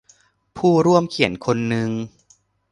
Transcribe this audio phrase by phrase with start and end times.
[0.57, 1.89] ผู้ร่วมเขียนคนนึง